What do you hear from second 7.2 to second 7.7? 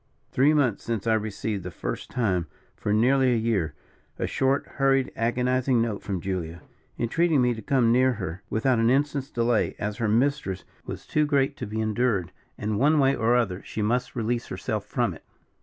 me to